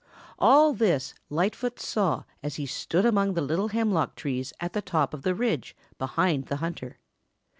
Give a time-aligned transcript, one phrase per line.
[0.39, 5.13] All this Lightfoot saw as he stood among the little hemlock trees at the top
[5.13, 6.97] of the ridge behind the hunter.